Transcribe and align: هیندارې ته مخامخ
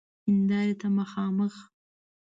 هیندارې 0.27 0.73
ته 0.81 0.87
مخامخ 0.97 1.53